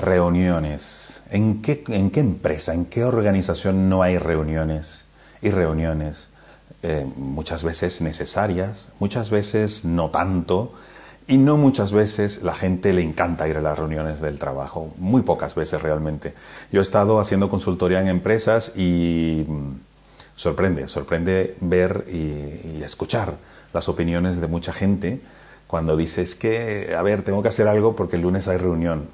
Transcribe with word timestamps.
Reuniones. 0.00 1.22
¿En 1.30 1.62
qué, 1.62 1.84
¿En 1.88 2.10
qué 2.10 2.20
empresa, 2.20 2.74
en 2.74 2.86
qué 2.86 3.04
organización 3.04 3.88
no 3.88 4.02
hay 4.02 4.18
reuniones? 4.18 5.04
Y 5.42 5.50
reuniones 5.50 6.28
eh, 6.82 7.06
muchas 7.16 7.62
veces 7.62 8.00
necesarias, 8.00 8.88
muchas 8.98 9.28
veces 9.28 9.84
no 9.84 10.10
tanto, 10.10 10.72
y 11.26 11.38
no 11.38 11.56
muchas 11.56 11.92
veces 11.92 12.42
la 12.42 12.54
gente 12.54 12.92
le 12.92 13.02
encanta 13.02 13.46
ir 13.46 13.56
a 13.56 13.60
las 13.60 13.78
reuniones 13.78 14.20
del 14.20 14.38
trabajo, 14.38 14.92
muy 14.96 15.22
pocas 15.22 15.54
veces 15.54 15.80
realmente. 15.80 16.34
Yo 16.72 16.80
he 16.80 16.82
estado 16.82 17.20
haciendo 17.20 17.48
consultoría 17.48 18.00
en 18.00 18.08
empresas 18.08 18.72
y 18.76 19.44
mm, 19.46 19.74
sorprende, 20.34 20.88
sorprende 20.88 21.54
ver 21.60 22.04
y, 22.10 22.82
escuchar 22.82 23.34
las 23.74 23.88
opiniones 23.88 24.40
de 24.40 24.48
mucha 24.48 24.72
gente 24.72 25.20
cuando 25.68 25.96
dices 25.96 26.34
que, 26.34 26.94
a 26.98 27.02
ver, 27.02 27.22
tengo 27.22 27.42
que 27.42 27.48
hacer 27.48 27.68
algo 27.68 27.94
porque 27.94 28.16
el 28.16 28.22
lunes 28.22 28.48
hay 28.48 28.56
reunión. 28.56 29.08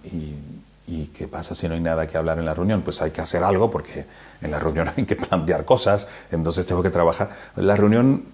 ¿Y 0.89 1.07
qué 1.07 1.27
pasa 1.27 1.57
si 1.57 1.67
no 1.67 1.75
hay 1.75 1.81
nada 1.81 2.07
que 2.07 2.17
hablar 2.17 2.39
en 2.39 2.45
la 2.45 2.55
reunión? 2.55 2.83
Pues 2.83 3.03
hay 3.03 3.11
que 3.11 3.21
hacer 3.21 3.43
algo 3.43 3.71
porque 3.71 4.07
en 4.41 4.51
la 4.53 4.61
reunión 4.61 4.89
hay 4.97 5.05
que 5.05 5.17
plantear 5.17 5.65
cosas, 5.65 6.07
entonces 6.31 6.65
tengo 6.65 6.83
que 6.83 6.91
trabajar. 6.91 7.31
La 7.57 7.77
reunión 7.77 8.25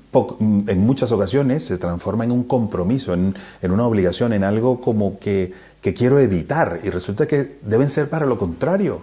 en 0.42 0.86
muchas 0.86 1.12
ocasiones 1.12 1.64
se 1.64 1.78
transforma 1.78 2.24
en 2.24 2.32
un 2.32 2.44
compromiso, 2.44 3.14
en, 3.14 3.34
una 3.62 3.86
obligación, 3.86 4.34
en 4.34 4.44
algo 4.44 4.82
como 4.82 5.18
que, 5.18 5.54
que 5.80 5.94
quiero 5.94 6.18
evitar 6.18 6.80
y 6.82 6.90
resulta 6.90 7.26
que 7.26 7.58
deben 7.62 7.88
ser 7.88 8.10
para 8.10 8.26
lo 8.26 8.36
contrario, 8.36 9.00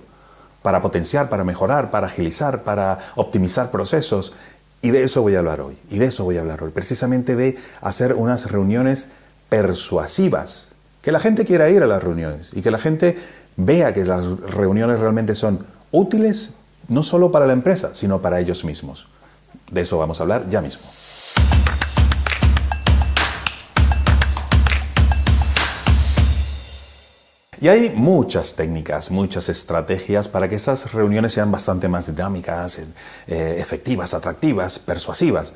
para 0.62 0.82
potenciar, 0.84 1.30
para 1.30 1.44
mejorar, 1.44 1.90
para 1.90 2.06
agilizar, 2.06 2.64
para 2.64 3.00
optimizar 3.16 3.72
procesos. 3.72 4.34
Y 4.82 4.92
de 4.92 5.04
eso 5.04 5.24
voy 5.24 5.36
a 5.36 5.40
hablar 5.40 5.60
hoy, 5.60 5.78
y 5.90 5.98
de 5.98 6.06
eso 6.06 6.24
voy 6.24 6.38
a 6.38 6.42
hablar 6.42 6.64
hoy, 6.64 6.70
precisamente 6.70 7.36
de 7.36 7.58
hacer 7.82 8.14
unas 8.14 8.50
reuniones 8.50 9.08
persuasivas, 9.50 10.69
que 11.10 11.14
la 11.14 11.20
gente 11.20 11.44
quiera 11.44 11.68
ir 11.72 11.82
a 11.82 11.88
las 11.88 12.04
reuniones 12.04 12.52
y 12.54 12.62
que 12.62 12.70
la 12.70 12.78
gente 12.78 13.18
vea 13.58 13.92
que 13.94 14.06
las 14.06 14.28
reuniones 14.42 15.00
realmente 15.00 15.34
son 15.34 15.66
útiles 15.90 16.52
no 16.88 17.02
solo 17.02 17.32
para 17.32 17.48
la 17.48 17.54
empresa, 17.54 17.96
sino 17.96 18.22
para 18.22 18.40
ellos 18.40 18.64
mismos. 18.64 19.08
De 19.72 19.82
eso 19.82 19.98
vamos 19.98 20.20
a 20.20 20.24
hablar 20.24 20.48
ya 20.50 20.62
mismo. 20.62 20.84
Y 27.60 27.70
hay 27.70 27.92
muchas 27.96 28.54
técnicas, 28.54 29.10
muchas 29.10 29.50
estrategias 29.50 30.28
para 30.28 30.48
que 30.48 30.54
esas 30.54 30.94
reuniones 30.94 31.34
sean 31.34 31.52
bastante 31.52 31.88
más 31.88 32.06
dinámicas, 32.06 32.78
eh, 33.26 33.56
efectivas, 33.58 34.14
atractivas, 34.14 34.78
persuasivas. 34.78 35.54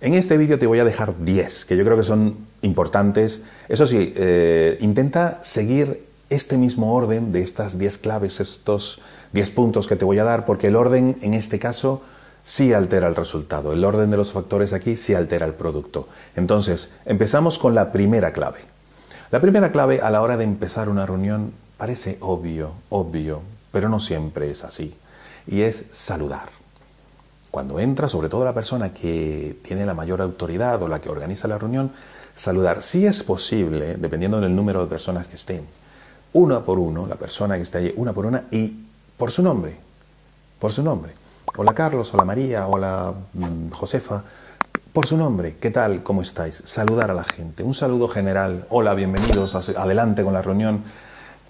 En 0.00 0.14
este 0.14 0.36
vídeo 0.36 0.60
te 0.60 0.68
voy 0.68 0.78
a 0.78 0.84
dejar 0.84 1.24
10, 1.24 1.64
que 1.64 1.76
yo 1.76 1.84
creo 1.84 1.96
que 1.96 2.04
son 2.04 2.36
importantes. 2.62 3.42
Eso 3.68 3.84
sí, 3.84 4.12
eh, 4.14 4.78
intenta 4.80 5.40
seguir 5.42 6.06
este 6.30 6.56
mismo 6.56 6.94
orden 6.94 7.32
de 7.32 7.42
estas 7.42 7.78
10 7.78 7.98
claves, 7.98 8.38
estos 8.38 9.00
10 9.32 9.50
puntos 9.50 9.88
que 9.88 9.96
te 9.96 10.04
voy 10.04 10.20
a 10.20 10.24
dar, 10.24 10.46
porque 10.46 10.68
el 10.68 10.76
orden 10.76 11.16
en 11.22 11.34
este 11.34 11.58
caso 11.58 12.00
sí 12.44 12.72
altera 12.72 13.08
el 13.08 13.16
resultado. 13.16 13.72
El 13.72 13.84
orden 13.84 14.08
de 14.10 14.16
los 14.16 14.32
factores 14.32 14.72
aquí 14.72 14.94
sí 14.94 15.14
altera 15.14 15.46
el 15.46 15.54
producto. 15.54 16.06
Entonces, 16.36 16.92
empezamos 17.04 17.58
con 17.58 17.74
la 17.74 17.90
primera 17.90 18.32
clave. 18.32 18.60
La 19.32 19.40
primera 19.40 19.72
clave 19.72 20.00
a 20.00 20.12
la 20.12 20.22
hora 20.22 20.36
de 20.36 20.44
empezar 20.44 20.88
una 20.88 21.06
reunión 21.06 21.52
parece 21.76 22.18
obvio, 22.20 22.70
obvio, 22.88 23.42
pero 23.72 23.88
no 23.88 23.98
siempre 23.98 24.48
es 24.48 24.62
así. 24.62 24.94
Y 25.48 25.62
es 25.62 25.82
saludar. 25.90 26.57
Cuando 27.50 27.80
entra, 27.80 28.08
sobre 28.08 28.28
todo 28.28 28.44
la 28.44 28.54
persona 28.54 28.92
que 28.92 29.58
tiene 29.62 29.86
la 29.86 29.94
mayor 29.94 30.20
autoridad 30.20 30.82
o 30.82 30.88
la 30.88 31.00
que 31.00 31.08
organiza 31.08 31.48
la 31.48 31.58
reunión, 31.58 31.92
saludar. 32.34 32.82
Si 32.82 33.06
es 33.06 33.22
posible, 33.22 33.96
dependiendo 33.96 34.40
del 34.40 34.54
número 34.54 34.82
de 34.82 34.86
personas 34.86 35.26
que 35.26 35.36
estén, 35.36 35.66
uno 36.34 36.64
por 36.64 36.78
uno, 36.78 37.06
la 37.06 37.16
persona 37.16 37.56
que 37.56 37.62
está 37.62 37.78
allí, 37.78 37.92
una 37.96 38.12
por 38.12 38.26
una, 38.26 38.44
y 38.50 38.84
por 39.16 39.30
su 39.30 39.42
nombre, 39.42 39.76
por 40.58 40.72
su 40.72 40.82
nombre. 40.82 41.12
Hola 41.56 41.74
Carlos, 41.74 42.12
hola 42.12 42.24
María, 42.24 42.66
hola 42.66 43.12
mm, 43.32 43.70
Josefa, 43.70 44.22
por 44.92 45.06
su 45.06 45.16
nombre, 45.16 45.56
¿qué 45.58 45.70
tal? 45.70 46.02
¿Cómo 46.02 46.22
estáis? 46.22 46.62
Saludar 46.64 47.10
a 47.10 47.14
la 47.14 47.24
gente, 47.24 47.62
un 47.62 47.74
saludo 47.74 48.08
general, 48.08 48.66
hola, 48.68 48.94
bienvenidos, 48.94 49.54
adelante 49.54 50.22
con 50.22 50.32
la 50.32 50.42
reunión, 50.42 50.84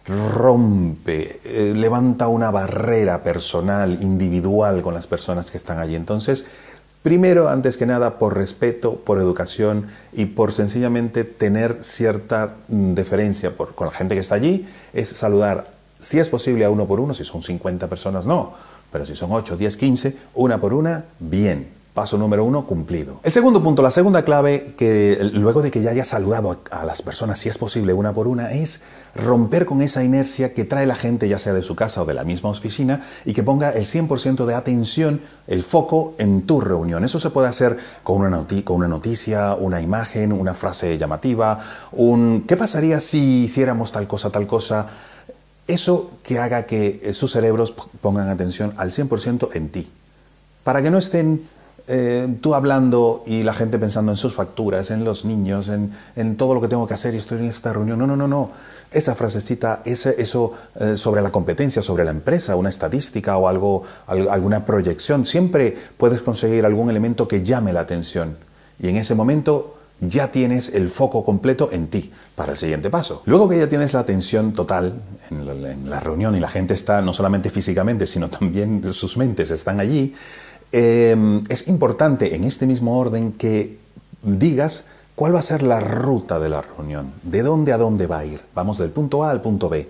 rompe, 0.08 1.40
eh, 1.44 1.74
levanta 1.74 2.28
una 2.28 2.50
barrera 2.50 3.22
personal, 3.22 4.02
individual 4.02 4.82
con 4.82 4.94
las 4.94 5.06
personas 5.06 5.50
que 5.50 5.58
están 5.58 5.78
allí. 5.78 5.94
Entonces, 5.94 6.44
Primero, 7.02 7.48
antes 7.48 7.76
que 7.76 7.86
nada, 7.86 8.18
por 8.18 8.36
respeto, 8.36 8.96
por 8.96 9.18
educación 9.18 9.86
y 10.12 10.26
por 10.26 10.52
sencillamente 10.52 11.22
tener 11.22 11.82
cierta 11.82 12.56
mm, 12.66 12.94
deferencia 12.94 13.56
por, 13.56 13.74
con 13.74 13.86
la 13.86 13.94
gente 13.94 14.14
que 14.14 14.20
está 14.20 14.34
allí, 14.34 14.68
es 14.92 15.08
saludar, 15.10 15.70
si 16.00 16.18
es 16.18 16.28
posible, 16.28 16.64
a 16.64 16.70
uno 16.70 16.88
por 16.88 16.98
uno, 16.98 17.14
si 17.14 17.24
son 17.24 17.42
50 17.42 17.86
personas, 17.88 18.26
no, 18.26 18.52
pero 18.90 19.06
si 19.06 19.14
son 19.14 19.30
8, 19.30 19.56
10, 19.56 19.76
15, 19.76 20.16
una 20.34 20.60
por 20.60 20.74
una, 20.74 21.04
bien. 21.20 21.68
Paso 21.98 22.16
número 22.16 22.44
uno, 22.44 22.64
cumplido. 22.64 23.18
El 23.24 23.32
segundo 23.32 23.60
punto, 23.60 23.82
la 23.82 23.90
segunda 23.90 24.22
clave, 24.22 24.72
que 24.78 25.18
luego 25.32 25.62
de 25.62 25.72
que 25.72 25.82
ya 25.82 25.90
haya 25.90 26.04
saludado 26.04 26.60
a, 26.70 26.84
las 26.84 27.02
personas, 27.02 27.40
si 27.40 27.48
es 27.48 27.58
posible, 27.58 27.92
una 27.92 28.12
por 28.12 28.28
una, 28.28 28.52
es 28.52 28.82
romper 29.16 29.66
con 29.66 29.82
esa 29.82 30.04
inercia 30.04 30.54
que 30.54 30.64
trae 30.64 30.86
la 30.86 30.94
gente, 30.94 31.28
ya 31.28 31.40
sea 31.40 31.54
de 31.54 31.64
su 31.64 31.74
casa 31.74 32.02
o 32.02 32.04
de 32.04 32.14
la 32.14 32.22
misma 32.22 32.50
oficina, 32.50 33.02
y 33.24 33.32
que 33.32 33.42
ponga 33.42 33.70
el 33.70 33.84
100% 33.84 34.44
de 34.44 34.54
atención, 34.54 35.22
el 35.48 35.64
foco 35.64 36.14
en 36.18 36.42
tu 36.42 36.60
reunión. 36.60 37.02
Eso 37.02 37.18
se 37.18 37.30
puede 37.30 37.48
hacer 37.48 37.76
con 38.04 38.20
una, 38.20 38.46
con 38.62 38.76
una 38.76 38.86
noticia, 38.86 39.56
una 39.56 39.80
imagen, 39.80 40.30
una 40.30 40.54
frase 40.54 40.96
llamativa, 40.98 41.58
un 41.90 42.44
¿qué 42.46 42.56
pasaría 42.56 43.00
si 43.00 43.42
hiciéramos 43.46 43.90
tal 43.90 44.06
cosa, 44.06 44.30
tal 44.30 44.46
cosa? 44.46 44.86
Eso 45.66 46.12
que 46.22 46.38
haga 46.38 46.62
que 46.62 47.12
sus 47.12 47.32
cerebros 47.32 47.74
pongan 48.00 48.28
atención 48.28 48.72
al 48.76 48.92
100% 48.92 49.48
en 49.56 49.70
ti, 49.70 49.90
para 50.62 50.80
que 50.80 50.92
no 50.92 50.98
estén 50.98 51.57
eh, 51.88 52.36
tú 52.40 52.54
hablando 52.54 53.22
y 53.26 53.42
la 53.42 53.54
gente 53.54 53.78
pensando 53.78 54.12
en 54.12 54.16
sus 54.16 54.34
facturas, 54.34 54.90
en 54.90 55.04
los 55.04 55.24
niños, 55.24 55.68
en, 55.68 56.36
todo 56.36 56.54
lo 56.54 56.60
que 56.60 56.68
tengo 56.68 56.86
que 56.86 56.94
hacer 56.94 57.14
y 57.14 57.18
estoy 57.18 57.38
en 57.38 57.44
esta 57.46 57.72
reunión. 57.72 57.98
No, 57.98 58.06
no, 58.06 58.16
no, 58.16 58.28
no. 58.28 58.50
Esa 58.90 59.14
frasecita, 59.14 59.82
ese, 59.84 60.20
eso 60.20 60.52
eh, 60.78 60.96
sobre 60.96 61.22
la 61.22 61.30
competencia, 61.30 61.82
sobre 61.82 62.04
la 62.04 62.10
empresa, 62.10 62.56
una 62.56 62.68
estadística 62.68 63.36
o 63.36 63.48
algo, 63.48 63.84
alguna 64.06 64.64
proyección, 64.64 65.26
siempre 65.26 65.76
puedes 65.96 66.22
conseguir 66.22 66.64
algún 66.64 66.90
elemento 66.90 67.26
que 67.26 67.42
llame 67.42 67.72
la 67.72 67.80
atención. 67.80 68.36
Y 68.78 68.88
en 68.88 68.96
ese 68.96 69.14
momento 69.14 69.78
ya 70.00 70.30
tienes 70.30 70.74
el 70.74 70.90
foco 70.90 71.24
completo 71.24 71.70
en 71.72 71.88
ti 71.88 72.12
para 72.34 72.52
el 72.52 72.58
siguiente 72.58 72.88
paso. 72.88 73.22
Luego 73.26 73.48
que 73.48 73.58
ya 73.58 73.68
tienes 73.68 73.92
la 73.94 74.00
atención 74.00 74.52
total 74.52 74.94
en 75.30 75.48
en 75.48 75.90
la 75.90 76.00
reunión 76.00 76.36
y 76.36 76.40
la 76.40 76.48
gente 76.48 76.74
está 76.74 77.02
no 77.02 77.12
solamente 77.12 77.50
físicamente, 77.50 78.06
sino 78.06 78.30
también 78.30 78.92
sus 78.92 79.16
mentes 79.16 79.50
están 79.50 79.80
allí, 79.80 80.14
Em, 80.72 81.42
es 81.48 81.68
importante 81.68 82.34
en 82.34 82.44
este 82.44 82.66
mismo 82.66 82.98
orden 82.98 83.32
que 83.32 83.78
digas 84.22 84.84
cuál 85.14 85.34
va 85.34 85.40
a 85.40 85.42
ser 85.42 85.62
la 85.62 85.80
ruta 85.80 86.38
de 86.38 86.48
la 86.48 86.60
reunión, 86.60 87.12
de 87.22 87.42
dónde 87.42 87.72
a 87.72 87.78
dónde 87.78 88.06
va 88.06 88.18
a 88.18 88.24
ir. 88.24 88.40
Vamos 88.54 88.78
del 88.78 88.90
punto 88.90 89.24
A 89.24 89.30
al 89.30 89.40
punto 89.40 89.68
B. 89.68 89.88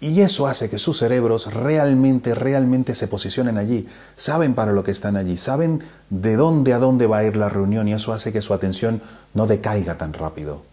Y 0.00 0.20
eso 0.20 0.48
hace 0.48 0.68
que 0.68 0.80
sus 0.80 0.98
cerebros 0.98 1.54
realmente, 1.54 2.34
realmente 2.34 2.96
se 2.96 3.06
posicionen 3.06 3.56
allí, 3.56 3.86
saben 4.16 4.54
para 4.54 4.72
lo 4.72 4.82
que 4.82 4.90
están 4.90 5.16
allí, 5.16 5.36
saben 5.36 5.80
de 6.10 6.34
dónde 6.34 6.72
a 6.72 6.80
dónde 6.80 7.06
va 7.06 7.18
a 7.18 7.24
ir 7.24 7.36
la 7.36 7.48
reunión 7.48 7.86
y 7.86 7.92
eso 7.92 8.12
hace 8.12 8.32
que 8.32 8.42
su 8.42 8.52
atención 8.52 9.00
no 9.34 9.46
decaiga 9.46 9.96
tan 9.96 10.12
rápido. 10.12 10.71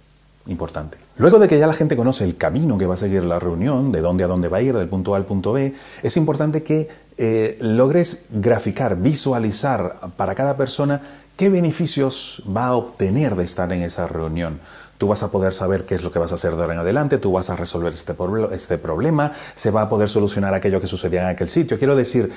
Luego 1.18 1.40
de 1.40 1.48
que 1.48 1.60
ya 1.60 1.68
la 1.68 1.74
gente 1.74 1.96
conoce 1.96 2.24
el 2.24 2.38
camino 2.38 2.78
que 2.78 2.86
va 2.86 2.94
a 2.94 2.98
seguir 2.98 3.26
la 3.26 3.40
reunión, 3.40 3.92
de 3.92 4.02
dónde 4.02 4.24
a 4.24 4.28
dónde 4.28 4.48
va 4.48 4.58
a 4.58 4.62
ir, 4.62 4.76
del 4.76 4.88
punto 4.88 5.14
A 5.14 5.18
al 5.18 5.26
punto 5.26 5.54
B, 5.54 5.74
es 6.02 6.18
importante 6.18 6.64
que 6.64 6.88
eh, 7.18 7.58
logres 7.60 8.24
graficar, 8.30 8.96
visualizar 8.96 9.96
para 10.16 10.36
cada 10.36 10.56
persona 10.56 11.02
qué 11.36 11.50
beneficios 11.50 12.44
va 12.48 12.68
a 12.68 12.76
obtener 12.76 13.36
de 13.36 13.44
estar 13.44 13.72
en 13.74 13.82
esa 13.82 14.08
reunión. 14.08 14.59
Tú 14.98 15.08
vas 15.08 15.24
a 15.24 15.32
poder 15.32 15.54
saber 15.54 15.86
qué 15.86 15.96
es 15.96 16.04
lo 16.04 16.12
que 16.12 16.20
vas 16.20 16.32
a 16.32 16.36
hacer 16.36 16.56
de 16.56 16.62
ahora 16.62 16.74
en 16.74 16.80
adelante, 16.80 17.18
tú 17.18 17.32
vas 17.32 17.50
a 17.50 17.56
resolver 17.56 17.94
este, 17.94 18.14
este 18.52 18.78
problema, 18.78 19.32
se 19.56 19.72
va 19.72 19.84
a 19.84 19.90
poder 19.90 20.09
solucionar 20.09 20.53
aquello 20.53 20.82
que 20.82 20.88
sucedía 20.88 21.22
en 21.22 21.28
aquel 21.28 21.50
sitio. 21.50 21.78
Quiero 21.78 21.96
decir, 21.96 22.32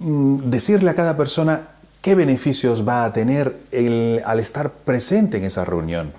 mm, 0.00 0.50
decirle 0.50 0.90
a 0.90 0.94
cada 0.94 1.16
persona 1.16 1.68
qué 2.00 2.14
beneficios 2.14 2.86
va 2.86 3.04
a 3.04 3.12
tener 3.12 3.56
al 4.24 4.40
estar 4.40 4.70
presente 4.70 5.36
en 5.36 5.44
esa 5.44 5.64
reunión. 5.64 6.12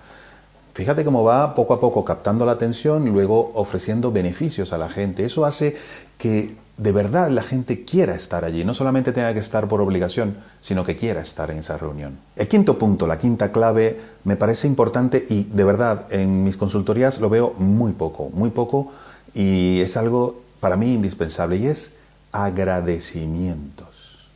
Fíjate 0.74 1.06
cómo 1.06 1.24
va 1.24 1.54
poco 1.54 1.75
a 1.75 1.80
poco 1.80 2.04
captando 2.04 2.46
la 2.48 2.54
atención 2.54 3.08
y 3.08 3.12
luego 3.12 3.52
ofreciendo 3.54 4.12
beneficios 4.12 4.74
a 4.74 4.80
la 4.80 4.90
gente. 4.90 5.24
Eso 5.24 5.46
hace 5.46 5.78
que 6.18 6.56
de 6.78 6.92
verdad 6.92 7.30
la 7.30 7.44
gente 7.44 7.86
quiera 7.86 8.16
estar 8.16 8.44
allí, 8.44 8.66
no 8.66 8.74
solamente 8.74 9.12
tenga 9.12 9.34
que 9.34 9.40
estar 9.40 9.68
por 9.68 9.81
obligación, 9.81 10.36
sino 10.62 10.84
que 10.84 10.96
quiera 10.96 11.22
estar 11.22 11.52
en 11.52 11.60
esa 11.60 11.78
reunión. 11.78 12.18
El 12.36 12.48
quinto 12.48 12.80
punto, 12.80 13.06
la 13.06 13.20
quinta 13.20 13.52
clave, 13.52 14.00
me 14.24 14.36
parece 14.36 14.68
importante 14.68 15.24
y 15.30 15.44
de 15.44 15.64
verdad 15.64 16.08
en 16.12 16.44
mis 16.44 16.58
consultorías 16.58 17.19
lo 17.19 17.30
veo 17.30 17.54
muy 17.60 17.94
poco, 17.94 18.31
muy 18.34 18.50
poco 18.50 18.92
y 19.36 19.80
es 19.81 19.96
algo 19.96 20.42
para 20.60 20.76
mí 20.76 20.94
indispensable 20.94 21.58
y 21.58 21.68
es 21.68 21.92
agradecimientos. 22.31 23.93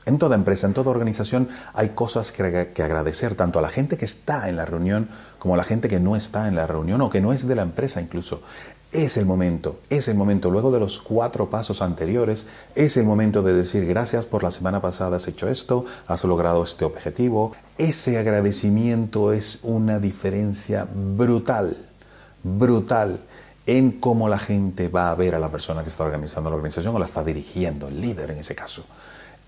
En 0.07 0.19
toda 0.19 0.35
empresa, 0.35 0.67
en 0.67 0.73
toda 0.73 0.91
organización 0.91 1.49
hay 1.73 1.89
cosas 1.89 2.31
que, 2.31 2.41
agradecer 2.81 3.35
tanto 3.35 3.59
a 3.59 3.61
la 3.61 3.67
gente 3.67 3.97
que 3.97 4.05
está 4.05 4.47
en 4.47 4.55
la 4.55 4.63
reunión 4.63 5.09
como 5.37 5.55
a 5.55 5.57
la 5.57 5.65
gente 5.65 5.89
que 5.89 5.99
no 5.99 6.15
está 6.15 6.47
en 6.47 6.55
la 6.55 6.65
reunión 6.65 7.01
o 7.01 7.09
que 7.09 7.19
no 7.19 7.33
es 7.33 7.45
de 7.45 7.55
la 7.55 7.63
empresa 7.63 7.99
incluso. 7.99 8.41
es 8.93 9.17
el 9.17 9.25
momento, 9.25 9.81
es 9.89 10.07
el 10.07 10.15
momento, 10.15 10.49
luego 10.49 10.71
de 10.71 10.79
los 10.79 10.99
cuatro 10.99 11.49
pasos 11.49 11.81
anteriores, 11.81 12.45
es 12.73 12.95
el 12.95 13.03
momento 13.03 13.43
de 13.43 13.53
decir 13.53 13.85
gracias 13.85 14.25
por 14.25 14.43
la 14.43 14.51
semana 14.51 14.81
pasada 14.81 15.17
has 15.17 15.27
hecho 15.27 15.49
esto, 15.49 15.83
has 16.07 16.23
logrado 16.23 16.63
este 16.63 16.85
objetivo. 16.85 17.53
Ese 17.77 18.17
agradecimiento 18.17 19.33
es 19.33 19.59
una 19.63 19.99
diferencia 19.99 20.87
brutal, 20.89 21.75
brutal 22.43 23.19
en 23.65 23.91
cómo 23.91 24.29
la 24.29 24.39
gente 24.39 24.87
va 24.87 25.11
a 25.11 25.15
ver 25.15 25.35
a 25.35 25.39
la 25.39 25.51
persona 25.51 25.83
que 25.83 25.89
está 25.89 26.05
organizando 26.05 26.49
la 26.49 26.55
organización 26.55 26.95
o 26.95 26.99
la 26.99 27.05
está 27.05 27.25
dirigiendo, 27.25 27.89
el 27.89 27.99
líder 27.99 28.31
en 28.31 28.37
ese 28.37 28.55
caso. 28.55 28.85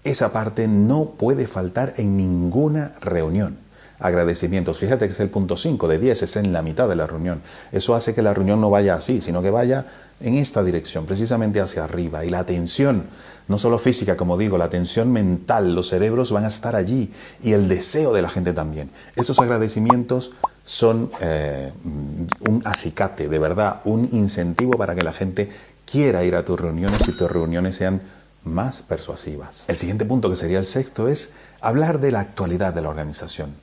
Esa 0.04 0.32
parte 0.32 0.68
no 0.68 1.06
puede 1.18 1.48
faltar 1.48 1.94
en 1.98 2.18
ninguna 2.18 2.94
reunión 3.02 3.58
agradecimientos. 4.00 4.80
Fíjate 4.80 5.06
que 5.06 5.12
es 5.12 5.20
el 5.20 5.30
punto 5.30 5.58
5 5.58 5.88
de 5.88 6.00
10, 6.00 6.24
es 6.24 6.36
en 6.38 6.54
la 6.54 6.62
mitad 6.62 6.88
de 6.88 6.96
la 6.96 7.06
reunión. 7.06 7.42
Eso 7.72 7.96
hace 7.96 8.14
que 8.14 8.22
la 8.22 8.34
reunión 8.34 8.62
no 8.62 8.70
vaya 8.70 8.96
así, 8.96 9.22
sino 9.22 9.42
que 9.42 9.50
vaya 9.50 9.86
en 10.22 10.38
esta 10.38 10.64
dirección, 10.64 11.06
precisamente 11.06 11.62
hacia 11.62 11.84
arriba. 11.84 12.24
Y 12.26 12.30
la 12.30 12.40
atención, 12.40 13.04
no 13.48 13.58
solo 13.58 13.78
física, 13.78 14.16
como 14.16 14.38
digo, 14.38 14.58
la 14.58 14.66
atención 14.66 15.12
mental, 15.12 15.76
los 15.76 15.90
cerebros 15.90 16.32
van 16.32 16.46
a 16.46 16.50
estar 16.50 16.76
allí 16.76 17.12
y 17.44 17.54
el 17.54 17.68
deseo 17.68 18.14
de 18.14 18.22
la 18.22 18.30
gente 18.30 18.54
también. 18.54 18.90
Esos 19.16 19.40
agradecimientos 19.40 20.32
son 20.64 21.12
eh, 21.20 21.72
un 21.84 22.62
acicate, 22.66 23.28
de 23.28 23.40
verdad, 23.40 23.82
un 23.84 24.08
incentivo 24.12 24.78
para 24.78 24.96
que 24.96 25.04
la 25.04 25.14
gente 25.14 25.50
quiera 25.90 26.24
ir 26.24 26.36
a 26.36 26.46
tus 26.46 26.60
reuniones 26.60 27.08
y 27.08 27.18
tus 27.18 27.30
reuniones 27.30 27.76
sean 27.76 28.02
más 28.44 28.82
persuasivas. 28.82 29.66
El 29.68 29.78
siguiente 29.78 30.06
punto, 30.06 30.30
que 30.30 30.36
sería 30.36 30.60
el 30.60 30.66
sexto, 30.66 31.08
es 31.08 31.32
hablar 31.62 32.00
de 32.00 32.12
la 32.12 32.22
actualidad 32.22 32.74
de 32.74 32.82
la 32.82 32.90
organización. 32.90 33.54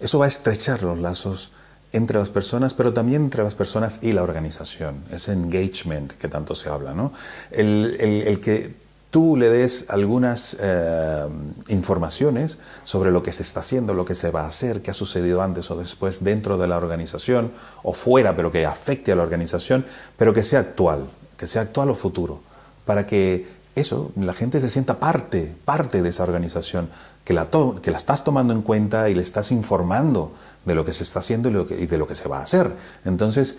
Eso 0.00 0.18
va 0.18 0.26
a 0.26 0.28
estrechar 0.28 0.82
los 0.82 0.98
lazos 0.98 1.52
entre 1.92 2.18
las 2.18 2.30
personas, 2.30 2.74
pero 2.74 2.92
también 2.92 3.22
entre 3.22 3.42
las 3.42 3.54
personas 3.54 4.00
y 4.02 4.12
la 4.12 4.22
organización, 4.22 5.02
ese 5.10 5.32
engagement 5.32 6.12
que 6.12 6.28
tanto 6.28 6.54
se 6.54 6.68
habla, 6.68 6.92
¿no? 6.92 7.12
El, 7.50 8.40
que 8.42 8.74
tú 9.10 9.36
le 9.36 9.48
des 9.48 9.86
algunas 9.88 10.56
eh, 10.60 11.26
informaciones 11.68 12.58
sobre 12.84 13.10
lo 13.10 13.22
que 13.22 13.32
se 13.32 13.42
está 13.42 13.60
haciendo, 13.60 13.94
lo 13.94 14.04
que 14.04 14.14
se 14.14 14.30
va 14.30 14.42
a 14.42 14.48
hacer, 14.48 14.82
qué 14.82 14.90
ha 14.90 14.94
sucedido 14.94 15.40
antes 15.40 15.70
o 15.70 15.76
después 15.76 16.22
dentro 16.22 16.58
de 16.58 16.68
la 16.68 16.76
organización 16.76 17.52
o 17.82 17.94
fuera, 17.94 18.36
pero 18.36 18.52
que 18.52 18.66
afecte 18.66 19.12
a 19.12 19.16
la 19.16 19.22
organización, 19.22 19.86
pero 20.18 20.34
que 20.34 20.44
sea 20.44 20.60
actual, 20.60 21.06
que 21.38 21.46
sea 21.46 21.62
actual 21.62 21.90
o 21.90 21.94
futuro, 21.94 22.42
para 22.84 23.06
que 23.06 23.57
eso, 23.80 24.12
la 24.16 24.34
gente 24.34 24.60
se 24.60 24.70
sienta 24.70 24.98
parte, 24.98 25.54
parte 25.64 26.02
de 26.02 26.10
esa 26.10 26.22
organización, 26.22 26.90
que 27.24 27.34
la, 27.34 27.48
que 27.82 27.90
la 27.90 27.98
estás 27.98 28.24
tomando 28.24 28.52
en 28.54 28.62
cuenta 28.62 29.10
y 29.10 29.14
le 29.14 29.22
estás 29.22 29.50
informando 29.52 30.32
de 30.64 30.74
lo 30.74 30.84
que 30.84 30.92
se 30.92 31.02
está 31.02 31.18
haciendo 31.18 31.50
y, 31.50 31.86
de 31.86 31.98
lo 31.98 32.06
que 32.06 32.14
se 32.14 32.28
va 32.28 32.38
a 32.38 32.42
hacer. 32.42 32.72
Entonces, 33.04 33.58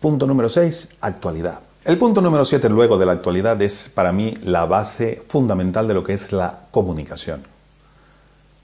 punto 0.00 0.26
número 0.26 0.48
6, 0.48 0.88
actualidad. 1.00 1.60
El 1.84 1.96
punto 1.96 2.20
número 2.20 2.44
7 2.44 2.68
luego 2.68 2.98
de 2.98 3.06
la 3.06 3.12
actualidad 3.12 3.60
es 3.62 3.88
para 3.88 4.12
mí 4.12 4.36
la 4.42 4.66
base 4.66 5.22
fundamental 5.28 5.88
de 5.88 5.94
lo 5.94 6.04
que 6.04 6.12
es 6.12 6.32
la 6.32 6.66
comunicación. 6.70 7.42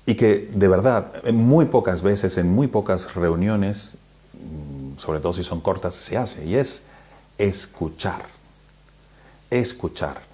Y 0.05 0.17
que 0.17 0.51
de 0.53 0.69
verdad, 0.69 1.11
en 1.25 1.37
muy 1.37 1.67
pocas 1.67 2.03
veces, 2.03 2.37
en 2.37 2.53
muy 2.53 2.67
pocas 2.67 3.15
reuniones, 3.15 3.97
mm, 4.35 4.99
sobre 4.99 5.21
todo 5.21 5.33
si 5.33 5.45
son 5.45 5.63
cortas, 5.63 5.95
se 5.95 6.19
hace. 6.19 6.45
Y 6.45 6.57
es 6.57 6.83
escuchar. 7.39 8.23
Escuchar. 9.51 10.34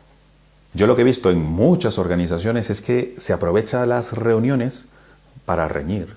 Yo 0.72 0.86
lo 0.86 0.94
que 0.94 1.02
he 1.02 1.04
visto 1.04 1.30
en 1.30 1.42
muchas 1.42 1.98
organizaciones 1.98 2.70
es 2.70 2.80
que 2.80 3.14
se 3.16 3.32
aprovecha 3.32 3.84
las 3.86 4.12
reuniones 4.12 4.84
para 5.44 5.66
reñir, 5.66 6.14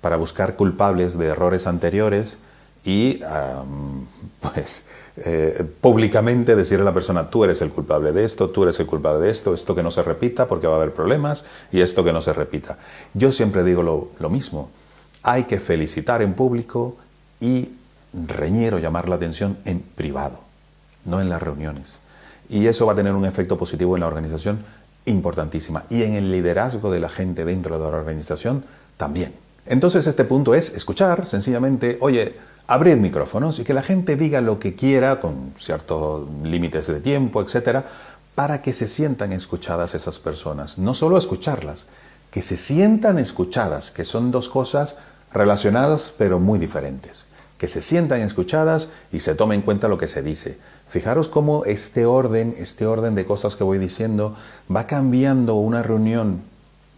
para 0.00 0.16
buscar 0.16 0.54
culpables 0.54 1.16
de 1.16 1.26
errores 1.26 1.66
anteriores 1.66 2.38
y 2.84 3.20
pues 4.40 4.86
eh, 5.16 5.64
públicamente 5.80 6.54
decirle 6.56 6.82
a 6.82 6.86
la 6.86 6.94
persona 6.94 7.30
tú 7.30 7.42
eres 7.42 7.62
el 7.62 7.70
culpable 7.70 8.12
de 8.12 8.24
esto, 8.24 8.50
tú 8.50 8.64
eres 8.64 8.78
el 8.80 8.86
culpable 8.86 9.20
de 9.20 9.30
esto, 9.30 9.54
esto 9.54 9.74
que 9.74 9.82
no 9.82 9.90
se 9.90 10.02
repita 10.02 10.46
porque 10.46 10.66
va 10.66 10.74
a 10.74 10.76
haber 10.76 10.92
problemas 10.92 11.44
y 11.72 11.80
esto 11.80 12.04
que 12.04 12.12
no 12.12 12.20
se 12.20 12.34
repita. 12.34 12.78
Yo 13.14 13.32
siempre 13.32 13.64
digo 13.64 13.82
lo, 13.82 14.10
lo 14.20 14.28
mismo, 14.28 14.70
hay 15.22 15.44
que 15.44 15.58
felicitar 15.58 16.20
en 16.20 16.34
público 16.34 16.96
y 17.40 17.72
reñir 18.12 18.74
o 18.74 18.78
llamar 18.78 19.08
la 19.08 19.16
atención 19.16 19.58
en 19.64 19.80
privado, 19.80 20.40
no 21.04 21.20
en 21.20 21.28
las 21.28 21.42
reuniones. 21.42 22.00
Y 22.48 22.66
eso 22.66 22.86
va 22.86 22.92
a 22.92 22.96
tener 22.96 23.12
un 23.12 23.26
efecto 23.26 23.58
positivo 23.58 23.96
en 23.96 24.00
la 24.00 24.06
organización 24.06 24.64
importantísima. 25.04 25.84
Y 25.90 26.02
en 26.02 26.14
el 26.14 26.30
liderazgo 26.30 26.90
de 26.90 27.00
la 27.00 27.08
gente 27.08 27.44
dentro 27.44 27.78
de 27.78 27.90
la 27.90 27.96
organización 27.96 28.64
también. 28.96 29.32
Entonces 29.66 30.06
este 30.06 30.24
punto 30.24 30.54
es 30.54 30.70
escuchar, 30.70 31.26
sencillamente, 31.26 31.98
oye, 32.00 32.36
abrir 32.66 32.96
micrófonos 32.96 33.58
y 33.58 33.64
que 33.64 33.74
la 33.74 33.82
gente 33.82 34.16
diga 34.16 34.40
lo 34.40 34.58
que 34.58 34.74
quiera 34.74 35.20
con 35.20 35.52
ciertos 35.58 36.28
límites 36.42 36.86
de 36.86 37.00
tiempo, 37.00 37.42
etcétera, 37.42 37.84
para 38.34 38.62
que 38.62 38.72
se 38.72 38.88
sientan 38.88 39.32
escuchadas 39.32 39.94
esas 39.94 40.18
personas. 40.18 40.78
No 40.78 40.94
solo 40.94 41.18
escucharlas, 41.18 41.86
que 42.30 42.42
se 42.42 42.56
sientan 42.56 43.18
escuchadas, 43.18 43.90
que 43.90 44.04
son 44.04 44.30
dos 44.30 44.48
cosas 44.48 44.96
relacionadas 45.32 46.12
pero 46.16 46.38
muy 46.38 46.58
diferentes. 46.58 47.26
Que 47.58 47.68
se 47.68 47.82
sientan 47.82 48.20
escuchadas 48.20 48.88
y 49.12 49.20
se 49.20 49.34
tome 49.34 49.54
en 49.54 49.62
cuenta 49.62 49.88
lo 49.88 49.98
que 49.98 50.08
se 50.08 50.22
dice. 50.22 50.58
Fijaros 50.88 51.28
cómo 51.28 51.64
este 51.64 52.06
orden, 52.06 52.54
este 52.56 52.86
orden 52.86 53.14
de 53.14 53.26
cosas 53.26 53.56
que 53.56 53.64
voy 53.64 53.78
diciendo, 53.78 54.36
va 54.74 54.86
cambiando 54.86 55.56
una 55.56 55.82
reunión 55.82 56.42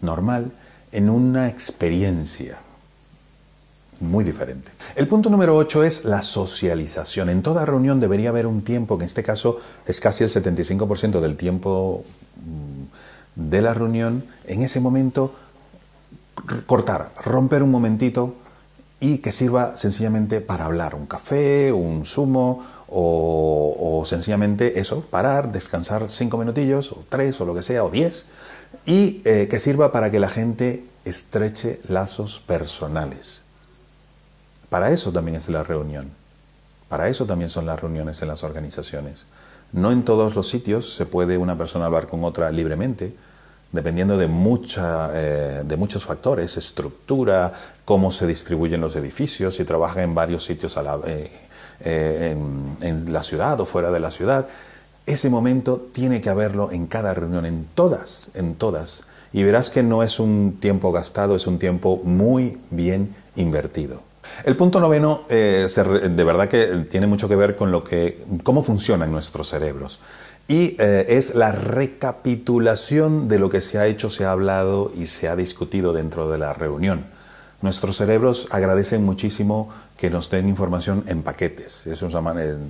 normal 0.03 0.53
en 0.93 1.11
una 1.11 1.49
experiencia 1.49 2.59
muy 4.01 4.25
diferente. 4.25 4.71
El 4.97 5.07
punto 5.09 5.31
número 5.31 5.57
8 5.57 5.85
es 5.85 6.05
la 6.05 6.23
socialización. 6.23 7.29
En 7.29 7.43
toda 7.43 7.67
reunión 7.67 8.01
debería 8.01 8.31
haber 8.31 8.47
un 8.47 8.63
tiempo, 8.63 8.97
que 8.97 9.05
en 9.05 9.09
este 9.09 9.23
caso 9.23 9.59
es 9.87 10.01
casi 10.01 10.25
el 10.25 10.31
75% 10.31 11.21
del 11.21 11.37
tiempo 11.37 12.05
mm, 12.37 13.49
de 13.49 13.63
la 13.63 13.75
reunión, 13.75 14.25
en 14.47 14.63
ese 14.63 14.81
momento 14.81 15.35
cortar, 16.67 17.13
romper 17.23 17.63
un 17.63 17.71
momentito 17.71 18.35
y 19.01 19.19
que 19.19 19.33
sirva 19.33 19.77
sencillamente 19.77 20.43
para 20.43 20.67
hablar, 20.67 20.95
un 20.95 21.07
café, 21.07 21.73
un 21.73 22.05
zumo, 22.05 22.65
o, 22.93 24.03
sencillamente 24.05 24.81
eso, 24.81 25.03
parar, 25.03 25.53
descansar 25.53 26.11
cinco 26.11 26.37
minutillos, 26.37 26.93
o 26.93 27.05
tres, 27.09 27.41
o 27.41 27.47
lo 27.47 27.55
que 27.55 27.63
sea, 27.63 27.85
o 27.85 27.91
diez, 27.91 28.27
y 28.85 29.23
eh, 29.25 29.49
que 29.49 29.59
sirva 29.59 29.93
para 29.93 30.11
que 30.11 30.19
la 30.19 30.29
gente 30.29 30.85
estreche 31.05 31.81
lazos 31.89 32.41
personales. 32.41 33.43
Para 34.69 34.91
eso 34.91 35.13
también 35.13 35.37
es 35.37 35.49
la 35.49 35.63
reunión. 35.63 36.11
Para 36.89 37.09
eso 37.09 37.27
también 37.27 37.51
son 37.51 37.67
las 37.67 37.81
reuniones 37.81 38.21
en 38.23 38.29
las 38.29 38.43
organizaciones. 38.43 39.25
No 39.73 39.93
en 39.93 40.05
todos 40.05 40.35
los 40.35 40.49
sitios 40.49 40.95
se 40.95 41.07
puede 41.07 41.39
una 41.39 41.57
persona 41.57 41.87
hablar 41.87 42.09
con 42.09 42.25
otra 42.25 42.51
libremente, 42.51 43.15
dependiendo 43.73 44.19
de, 44.19 44.27
mucha, 44.27 45.11
eh, 45.15 45.63
de 45.65 45.77
muchos 45.77 46.05
factores, 46.05 46.57
estructura, 46.57 47.53
cómo 47.91 48.13
se 48.13 48.25
distribuyen 48.25 48.81
los 48.81 48.95
edificios, 48.95 49.57
si 49.57 49.65
trabaja 49.65 50.05
en 50.05 50.15
varios 50.15 50.45
sitios 50.45 50.77
a 50.77 50.85
la, 50.85 51.01
eh, 51.09 51.29
eh, 51.81 52.37
en, 52.83 53.13
la 53.13 53.21
ciudad 53.25 53.61
o 53.61 53.67
fuera 53.67 53.91
de 53.91 53.99
la 53.99 54.13
ciudad. 54.13 54.47
Ese 55.07 55.29
momento 55.29 55.89
tiene 55.93 56.21
que 56.21 56.31
haberlo 56.31 56.71
en 56.71 56.87
cada 56.87 57.15
reunión, 57.15 57.47
en 57.47 57.67
todas, 57.75 58.29
en 58.35 58.55
todas. 58.55 59.03
Y 59.33 59.43
verás 59.43 59.71
que 59.71 59.83
no 59.83 60.05
es 60.05 60.21
un 60.21 60.59
tiempo 60.61 60.93
gastado, 60.93 61.35
es 61.35 61.49
un 61.49 61.59
tiempo 61.59 62.01
muy 62.05 62.61
bien 62.71 63.13
invertido. 63.35 64.03
El 64.45 64.55
punto 64.55 64.79
noveno 64.79 65.25
eh, 65.29 65.67
de 65.77 66.25
verdad 66.25 66.47
que 66.47 66.87
tiene 66.89 67.09
mucho 67.09 67.29
que 67.29 67.35
ver 67.35 67.57
con 67.57 67.73
lo 67.73 67.83
que, 67.83 68.25
cómo 68.45 68.63
funcionan 68.63 69.11
nuestros 69.11 69.49
cerebros. 69.49 69.99
Y 70.47 70.77
eh, 70.79 71.07
es 71.09 71.35
la 71.35 71.51
recapitulación 71.51 73.27
de 73.27 73.41
lo 73.41 73.51
que 73.51 73.61
se 73.61 73.79
ha 73.79 73.89
hecho, 73.89 74.11
se 74.11 74.27
ha 74.27 74.31
hablado 74.31 74.93
y 74.97 75.07
se 75.07 75.29
ha 75.29 75.35
discutido 75.35 75.93
dentro 75.93 76.31
de 76.31 76.39
la 76.39 76.55
reunión. 76.55 77.19
Nuestros 77.63 77.97
cerebros 77.97 78.49
agradecen 78.51 79.05
muchísimo 79.05 79.69
que 79.99 80.09
nos 80.09 80.31
den 80.31 80.49
información 80.49 81.05
en 81.09 81.23
paquetes. 81.23 81.85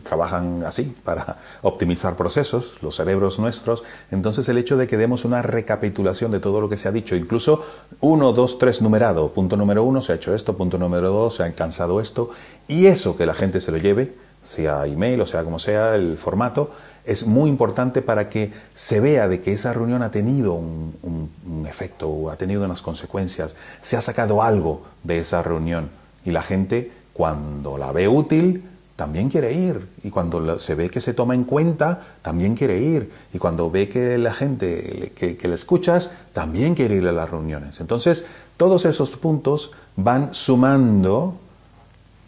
trabajan 0.02 0.64
así 0.64 0.96
para 1.04 1.38
optimizar 1.62 2.16
procesos, 2.16 2.78
los 2.82 2.96
cerebros 2.96 3.38
nuestros. 3.38 3.84
Entonces 4.10 4.48
el 4.48 4.58
hecho 4.58 4.76
de 4.76 4.88
que 4.88 4.96
demos 4.96 5.24
una 5.24 5.42
recapitulación 5.42 6.32
de 6.32 6.40
todo 6.40 6.60
lo 6.60 6.68
que 6.68 6.76
se 6.76 6.88
ha 6.88 6.92
dicho, 6.92 7.14
incluso 7.14 7.64
uno, 8.00 8.32
dos, 8.32 8.58
tres 8.58 8.82
numerado, 8.82 9.32
punto 9.32 9.56
número 9.56 9.84
uno 9.84 10.02
se 10.02 10.12
ha 10.12 10.16
hecho 10.16 10.34
esto, 10.34 10.56
punto 10.56 10.76
número 10.76 11.10
dos 11.10 11.36
se 11.36 11.44
ha 11.44 11.46
alcanzado 11.46 12.00
esto, 12.00 12.30
y 12.66 12.86
eso 12.86 13.16
que 13.16 13.26
la 13.26 13.34
gente 13.34 13.60
se 13.60 13.70
lo 13.70 13.78
lleve, 13.78 14.12
sea 14.42 14.86
email 14.86 15.20
o 15.20 15.26
sea 15.26 15.44
como 15.44 15.58
sea 15.58 15.94
el 15.94 16.16
formato, 16.16 16.70
es 17.04 17.26
muy 17.26 17.50
importante 17.50 18.02
para 18.02 18.28
que 18.28 18.52
se 18.74 19.00
vea 19.00 19.28
de 19.28 19.40
que 19.40 19.52
esa 19.52 19.72
reunión 19.72 20.02
ha 20.02 20.10
tenido 20.10 20.54
un, 20.54 20.94
un, 21.02 21.66
efecto, 21.66 22.30
ha 22.30 22.36
tenido 22.36 22.64
unas 22.64 22.82
consecuencias, 22.82 23.56
se 23.80 23.96
ha 23.96 24.00
sacado 24.00 24.42
algo 24.42 24.82
de 25.02 25.18
esa 25.18 25.42
reunión. 25.42 25.90
Y 26.24 26.32
la 26.32 26.42
gente 26.42 26.92
cuando 27.12 27.78
la 27.78 27.92
ve 27.92 28.08
útil 28.08 28.64
también 28.96 29.30
quiere 29.30 29.54
ir. 29.54 29.88
Y 30.02 30.10
cuando 30.10 30.58
se 30.58 30.74
ve 30.74 30.90
que 30.90 31.00
se 31.00 31.14
toma 31.14 31.34
en 31.34 31.44
cuenta 31.44 32.02
también 32.20 32.54
quiere 32.54 32.80
ir. 32.80 33.10
Y 33.32 33.38
cuando 33.38 33.70
ve 33.70 33.88
que 33.88 34.18
la 34.18 34.34
gente 34.34 35.12
que, 35.14 35.38
que 35.38 35.48
le 35.48 35.54
escuchas 35.54 36.10
también 36.34 36.74
quiere 36.74 36.96
ir 36.96 37.08
a 37.08 37.12
las 37.12 37.30
reuniones. 37.30 37.80
Entonces 37.80 38.26
todos 38.58 38.84
esos 38.84 39.16
puntos 39.16 39.72
van 39.96 40.34
sumando 40.34 41.38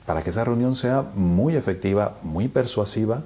para 0.06 0.22
que 0.22 0.30
esa 0.30 0.44
reunión 0.44 0.76
sea 0.76 1.04
muy 1.14 1.56
efectiva, 1.56 2.16
muy 2.22 2.48
persuasiva 2.48 3.22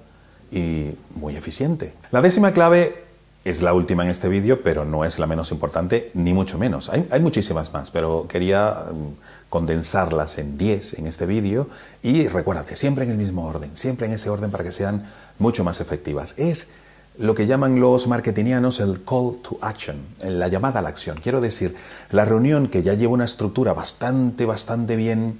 y 0.50 0.90
muy 1.16 1.37
eficiente. 1.37 1.95
La 2.11 2.23
décima 2.23 2.52
clave 2.52 3.06
es 3.47 3.62
la 3.62 3.73
última 3.75 4.02
en 4.02 4.11
este 4.11 4.28
vídeo, 4.28 4.61
pero 4.62 4.85
no 4.85 5.04
es 5.04 5.21
la 5.21 5.28
menos 5.28 5.52
importante, 5.52 6.11
ni 6.14 6.35
mucho 6.35 6.59
menos. 6.59 6.88
Hay, 6.88 7.21
muchísimas 7.21 7.73
más, 7.73 7.92
pero 7.92 8.26
quería 8.28 8.87
mm, 8.90 9.49
condensarlas 9.49 10.38
en 10.38 10.59
10 10.59 10.95
en 10.95 11.06
este 11.06 11.26
vídeo 11.26 11.68
y 12.02 12.26
recuérdate, 12.26 12.75
siempre 12.75 13.04
en 13.04 13.12
el 13.12 13.16
mismo 13.16 13.47
orden, 13.47 13.71
siempre 13.76 14.09
en 14.09 14.14
ese 14.14 14.30
orden 14.30 14.50
para 14.50 14.64
que 14.64 14.73
sean 14.73 15.04
mucho 15.38 15.62
más 15.62 15.80
efectivas. 15.80 16.35
Es 16.37 16.71
lo 17.18 17.37
que 17.37 17.47
llaman 17.47 17.78
los 17.78 18.09
marketingianos 18.09 18.80
el 18.80 19.04
call 19.04 19.37
to 19.42 19.59
action, 19.62 19.97
la 20.23 20.49
llamada 20.49 20.80
a 20.80 20.83
la 20.83 20.88
acción. 20.88 21.18
Quiero 21.23 21.40
decir, 21.40 21.76
la 22.11 22.25
reunión 22.25 22.66
que 22.66 22.83
ya 22.83 22.95
lleva 22.95 23.12
una 23.14 23.25
estructura 23.25 23.73
bastante, 23.75 24.45
bastante 24.45 24.97
bien 24.97 25.38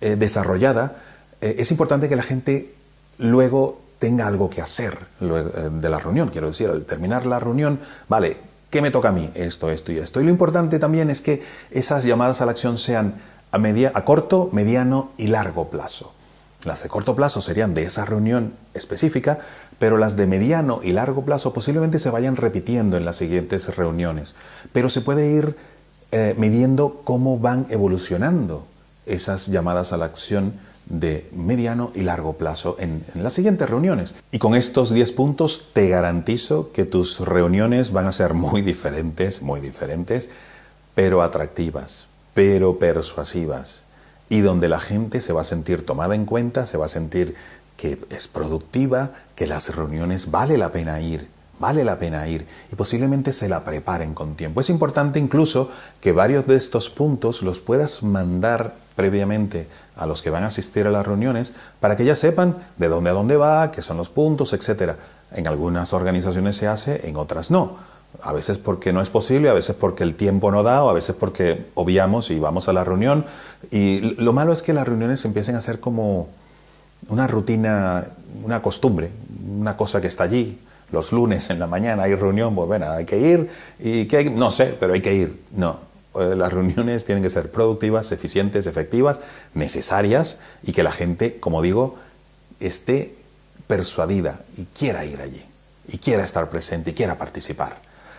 eh, 0.00 0.16
desarrollada, 0.16 0.96
eh, 1.40 1.56
es 1.58 1.70
importante 1.70 2.08
que 2.08 2.16
la 2.16 2.22
gente 2.22 2.74
luego 3.18 3.80
tenga 3.98 4.26
algo 4.26 4.50
que 4.50 4.60
hacer 4.60 4.98
eh, 5.20 5.70
de 5.72 5.88
la 5.88 5.98
reunión. 5.98 6.28
Quiero 6.28 6.48
decir, 6.48 6.68
al 6.68 6.84
terminar 6.84 7.26
la 7.26 7.40
reunión, 7.40 7.80
vale, 8.08 8.38
¿qué 8.70 8.82
me 8.82 8.90
toca 8.90 9.08
a 9.08 9.12
mí? 9.12 9.30
Esto, 9.34 9.70
esto 9.70 9.92
y 9.92 9.96
esto. 9.96 10.20
Y 10.20 10.24
lo 10.24 10.30
importante 10.30 10.78
también 10.78 11.10
es 11.10 11.20
que 11.20 11.42
esas 11.70 12.04
llamadas 12.04 12.40
a 12.40 12.46
la 12.46 12.52
acción 12.52 12.78
sean 12.78 13.14
a, 13.52 13.58
media, 13.58 13.92
a 13.94 14.04
corto, 14.04 14.48
mediano 14.52 15.12
y 15.16 15.28
largo 15.28 15.70
plazo. 15.70 16.12
Las 16.64 16.82
de 16.82 16.88
corto 16.88 17.14
plazo 17.14 17.40
serían 17.40 17.74
de 17.74 17.84
esa 17.84 18.04
reunión 18.04 18.54
específica, 18.74 19.38
pero 19.78 19.98
las 19.98 20.16
de 20.16 20.26
mediano 20.26 20.80
y 20.82 20.92
largo 20.92 21.24
plazo 21.24 21.52
posiblemente 21.52 22.00
se 22.00 22.10
vayan 22.10 22.34
repitiendo 22.34 22.96
en 22.96 23.04
las 23.04 23.16
siguientes 23.16 23.76
reuniones. 23.76 24.34
Pero 24.72 24.90
se 24.90 25.00
puede 25.00 25.30
ir 25.30 25.56
eh, 26.10 26.34
midiendo 26.36 27.02
cómo 27.04 27.38
van 27.38 27.66
evolucionando 27.70 28.66
esas 29.06 29.46
llamadas 29.46 29.92
a 29.92 29.96
la 29.96 30.04
acción 30.04 30.54
de 30.86 31.28
mediano 31.32 31.90
y 31.94 32.02
largo 32.02 32.34
plazo 32.34 32.76
en, 32.78 33.02
las 33.14 33.32
siguientes 33.32 33.68
reuniones. 33.68 34.14
Y 34.30 34.38
con 34.38 34.54
estos 34.54 34.92
10 34.92 35.12
puntos 35.12 35.70
te 35.72 35.88
garantizo 35.88 36.70
que 36.72 36.84
tus 36.84 37.20
reuniones 37.20 37.92
van 37.92 38.06
a 38.06 38.12
ser 38.12 38.34
muy 38.34 38.62
diferentes, 38.62 39.42
muy 39.42 39.60
diferentes, 39.60 40.28
pero 40.94 41.22
atractivas, 41.22 42.06
pero 42.34 42.78
persuasivas, 42.78 43.82
y 44.28 44.40
donde 44.40 44.68
la 44.68 44.80
gente 44.80 45.20
se 45.20 45.32
va 45.32 45.42
a 45.42 45.44
sentir 45.44 45.84
tomada 45.84 46.14
en 46.14 46.24
cuenta, 46.24 46.66
se 46.66 46.78
va 46.78 46.86
a 46.86 46.90
sentir 46.90 47.34
que 47.76 47.98
es 48.10 48.28
productiva, 48.28 49.12
que 49.34 49.46
las 49.46 49.74
reuniones 49.74 50.30
vale 50.30 50.56
la 50.56 50.72
pena 50.72 51.00
ir, 51.00 51.28
vale 51.58 51.84
la 51.84 51.98
pena 51.98 52.26
ir 52.28 52.46
y 52.70 52.76
posiblemente 52.76 53.32
se 53.32 53.48
la 53.48 53.64
preparen 53.64 54.14
con 54.14 54.34
tiempo. 54.34 54.60
Es 54.60 54.70
importante 54.70 55.18
incluso 55.18 55.70
que 56.00 56.12
varios 56.12 56.46
de 56.46 56.56
estos 56.56 56.90
puntos 56.90 57.42
los 57.42 57.60
puedas 57.60 58.02
mandar 58.02 58.74
previamente 58.96 59.68
a 59.96 60.06
los 60.06 60.22
que 60.22 60.30
van 60.30 60.42
a 60.42 60.46
asistir 60.46 60.86
a 60.86 60.90
las 60.90 61.06
reuniones 61.06 61.52
para 61.80 61.96
que 61.96 62.04
ya 62.04 62.16
sepan 62.16 62.56
de 62.78 62.88
dónde 62.88 63.10
a 63.10 63.12
dónde 63.12 63.36
va, 63.36 63.70
qué 63.70 63.82
son 63.82 63.98
los 63.98 64.08
puntos, 64.08 64.52
etc. 64.52 64.94
En 65.32 65.46
algunas 65.46 65.92
organizaciones 65.92 66.56
se 66.56 66.66
hace, 66.66 67.08
en 67.08 67.16
otras 67.16 67.50
no. 67.50 67.76
A 68.22 68.32
veces 68.32 68.56
porque 68.56 68.94
no 68.94 69.02
es 69.02 69.10
posible, 69.10 69.50
a 69.50 69.52
veces 69.52 69.76
porque 69.76 70.02
el 70.02 70.14
tiempo 70.14 70.50
no 70.50 70.62
da, 70.62 70.82
o 70.82 70.88
a 70.88 70.94
veces 70.94 71.14
porque 71.18 71.66
obviamos 71.74 72.30
y 72.30 72.38
vamos 72.38 72.68
a 72.68 72.72
la 72.72 72.84
reunión. 72.84 73.26
Y 73.70 74.00
lo 74.00 74.32
malo 74.32 74.52
es 74.52 74.62
que 74.62 74.72
las 74.72 74.88
reuniones 74.88 75.24
empiecen 75.26 75.54
a 75.54 75.60
ser 75.60 75.80
como 75.80 76.28
una 77.08 77.26
rutina, 77.26 78.06
una 78.42 78.62
costumbre, 78.62 79.10
una 79.46 79.76
cosa 79.76 80.00
que 80.00 80.06
está 80.06 80.24
allí. 80.24 80.58
Los 80.92 81.12
lunes 81.12 81.50
en 81.50 81.58
la 81.58 81.66
mañana 81.66 82.04
hay 82.04 82.14
reunión, 82.14 82.54
pues 82.54 82.68
bueno, 82.68 82.90
hay 82.90 83.04
que 83.04 83.18
ir 83.18 83.50
y 83.78 84.06
que 84.06 84.30
no 84.30 84.50
sé, 84.50 84.76
pero 84.78 84.94
hay 84.94 85.00
que 85.00 85.12
ir. 85.12 85.42
No, 85.52 85.80
eh, 86.14 86.34
las 86.36 86.52
reuniones 86.52 87.04
tienen 87.04 87.22
que 87.22 87.30
ser 87.30 87.50
productivas, 87.50 88.12
eficientes, 88.12 88.66
efectivas, 88.66 89.20
necesarias 89.54 90.38
y 90.62 90.72
que 90.72 90.82
la 90.82 90.92
gente, 90.92 91.38
como 91.40 91.60
digo, 91.60 91.96
esté 92.60 93.14
persuadida 93.66 94.44
y 94.56 94.64
quiera 94.66 95.04
ir 95.04 95.20
allí, 95.20 95.44
y 95.88 95.98
quiera 95.98 96.24
estar 96.24 96.48
presente 96.50 96.90
y 96.90 96.94
quiera 96.94 97.18
participar. 97.18 97.76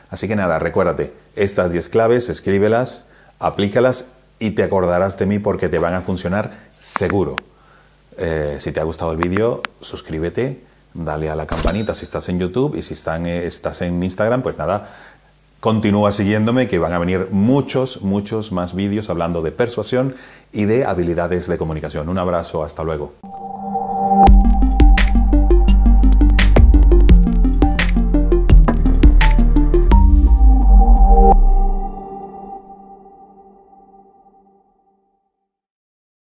Así 0.09 0.27
que 0.27 0.35
nada, 0.35 0.59
recuérdate, 0.59 1.13
estas 1.35 1.71
10 1.71 1.89
claves, 1.89 2.29
escríbelas, 2.29 3.05
aplícalas 3.39 4.05
y 4.39 4.51
te 4.51 4.63
acordarás 4.63 5.17
de 5.17 5.25
mí 5.25 5.39
porque 5.39 5.69
te 5.69 5.79
van 5.79 5.93
a 5.93 6.01
funcionar 6.01 6.51
seguro. 6.79 7.35
Eh, 8.17 8.57
si 8.59 8.71
te 8.71 8.79
ha 8.79 8.83
gustado 8.83 9.11
el 9.11 9.17
vídeo, 9.17 9.61
suscríbete, 9.81 10.63
dale 10.97 11.29
a 11.29 11.35
la 11.35 11.45
campanita 11.45 11.93
si 11.93 12.03
estás 12.03 12.27
en 12.29 12.39
YouTube 12.39 12.75
y 12.75 12.81
si 12.81 12.93
eh, 12.93 13.45
estás 13.45 13.81
en 13.81 14.03
Instagram, 14.03 14.41
pues 14.41 14.57
nada, 14.57 14.89
Continúa 15.59 16.11
siguiéndome 16.11 16.67
que 16.67 16.77
van 16.77 16.93
a 16.93 16.99
venir 16.99 17.29
muchos, 17.31 18.03
muchos 18.03 18.51
más 18.51 18.75
vídeos 18.75 19.09
hablando 19.09 19.41
de 19.41 19.51
persuasión 19.51 20.13
y 20.53 20.65
de 20.65 20.85
habilidades 20.85 21.47
de 21.47 21.57
comunicación. 21.57 22.09
Un 22.09 22.19
abrazo, 22.19 22.63
hasta 22.63 22.83
luego. 22.83 23.13